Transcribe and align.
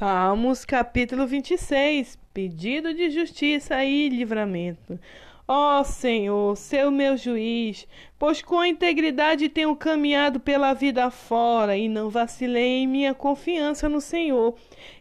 Salmos 0.00 0.64
capítulo 0.64 1.26
26 1.26 2.18
Pedido 2.32 2.94
de 2.94 3.10
justiça 3.10 3.84
e 3.84 4.08
livramento. 4.08 4.98
Ó 5.52 5.82
Senhor, 5.82 6.56
seu 6.56 6.92
meu 6.92 7.16
juiz, 7.16 7.84
pois 8.16 8.40
com 8.40 8.64
integridade 8.64 9.48
tenho 9.48 9.74
caminhado 9.74 10.38
pela 10.38 10.72
vida 10.72 11.10
fora 11.10 11.76
e 11.76 11.88
não 11.88 12.08
vacilei 12.08 12.82
em 12.82 12.86
minha 12.86 13.12
confiança 13.12 13.88
no 13.88 14.00
Senhor. 14.00 14.54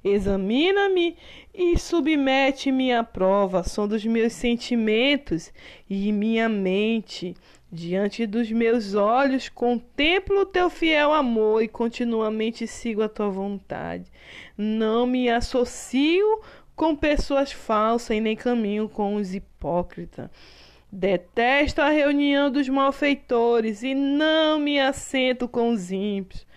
Examina-me 0.04 1.16
e 1.54 1.78
submete-me 1.78 2.92
à 2.92 3.04
prova, 3.04 3.62
som 3.62 3.88
dos 3.88 4.04
meus 4.04 4.34
sentimentos 4.34 5.54
e 5.88 6.12
minha 6.12 6.50
mente. 6.50 7.36
Diante 7.72 8.26
dos 8.26 8.52
meus 8.52 8.96
olhos 8.96 9.50
contemplo 9.50 10.40
o 10.40 10.46
teu 10.48 10.72
fiel 10.72 11.14
amor 11.14 11.62
e 11.62 11.68
continuamente 11.68 12.66
sigo 12.66 13.04
a 13.04 13.08
tua 13.08 13.30
vontade. 13.30 14.12
Não 14.58 15.06
me 15.06 15.30
associo 15.30 16.42
com 16.80 16.96
pessoas 16.96 17.52
falsas 17.52 18.16
e 18.16 18.22
nem 18.22 18.38
caminho 18.38 18.88
com 18.88 19.16
os 19.16 19.36
hipócritas. 19.36 20.30
Detesto 20.90 21.82
a 21.82 21.90
reunião 21.90 22.50
dos 22.50 22.70
malfeitores 22.70 23.84
e 23.84 23.94
não 23.94 24.58
me 24.58 24.80
assento 24.80 25.46
com 25.46 25.72
os 25.72 25.92
ímpios. 25.92 26.48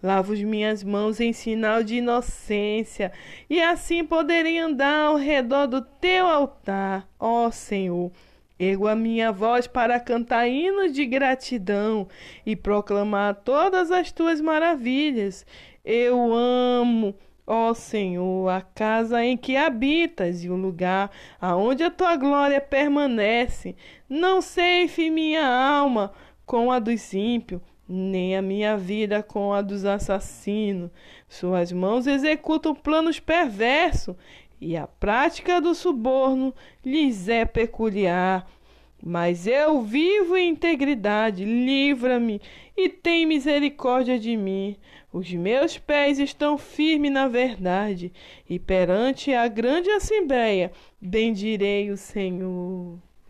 Lavo 0.00 0.34
as 0.34 0.40
minhas 0.40 0.84
mãos 0.84 1.18
em 1.18 1.32
sinal 1.32 1.82
de 1.82 1.96
inocência, 1.96 3.10
e 3.50 3.60
assim 3.60 4.04
poderei 4.04 4.56
andar 4.56 5.06
ao 5.06 5.16
redor 5.16 5.66
do 5.66 5.82
teu 5.82 6.26
altar, 6.26 7.08
ó 7.18 7.50
Senhor 7.50 8.12
Ergo 8.58 8.86
a 8.86 8.94
minha 8.94 9.32
voz 9.32 9.66
para 9.66 9.98
cantar 9.98 10.46
hinos 10.46 10.92
de 10.92 11.04
gratidão 11.04 12.06
e 12.46 12.54
proclamar 12.54 13.34
todas 13.44 13.90
as 13.90 14.12
tuas 14.12 14.40
maravilhas. 14.40 15.44
Eu 15.84 16.32
amo, 16.32 17.12
ó 17.52 17.74
Senhor, 17.74 18.48
a 18.48 18.62
casa 18.62 19.22
em 19.22 19.36
que 19.36 19.58
habitas 19.58 20.42
e 20.42 20.48
o 20.48 20.56
lugar 20.56 21.10
aonde 21.38 21.84
a 21.84 21.90
tua 21.90 22.16
glória 22.16 22.58
permanece. 22.62 23.76
Não 24.08 24.40
ceife 24.40 25.10
minha 25.10 25.46
alma 25.46 26.12
com 26.46 26.72
a 26.72 26.78
dos 26.78 27.12
ímpios, 27.12 27.60
nem 27.86 28.34
a 28.34 28.40
minha 28.40 28.74
vida 28.78 29.22
com 29.22 29.52
a 29.52 29.60
dos 29.60 29.84
assassinos. 29.84 30.90
Suas 31.28 31.70
mãos 31.70 32.06
executam 32.06 32.74
planos 32.74 33.20
perversos 33.20 34.16
e 34.58 34.74
a 34.74 34.86
prática 34.86 35.60
do 35.60 35.74
suborno 35.74 36.54
lhes 36.82 37.28
é 37.28 37.44
peculiar. 37.44 38.46
Mas 39.04 39.48
eu 39.48 39.82
vivo 39.82 40.36
em 40.36 40.50
integridade, 40.50 41.44
livra-me 41.44 42.40
e 42.76 42.88
tem 42.88 43.26
misericórdia 43.26 44.16
de 44.16 44.36
mim. 44.36 44.76
Os 45.12 45.32
meus 45.32 45.76
pés 45.76 46.20
estão 46.20 46.56
firmes 46.56 47.10
na 47.10 47.26
verdade, 47.26 48.12
e 48.48 48.60
perante 48.60 49.34
a 49.34 49.48
grande 49.48 49.90
assembleia 49.90 50.70
bendirei 51.00 51.90
o 51.90 51.96
Senhor. 51.96 52.96